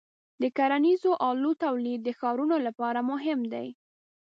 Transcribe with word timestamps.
د 0.41 0.43
کرنیزو 0.57 1.11
آلو 1.29 1.51
تولید 1.65 1.99
د 2.03 2.09
ښارونو 2.19 2.55
لپاره 2.67 2.99
مهم 3.11 3.39
دی. 3.53 3.67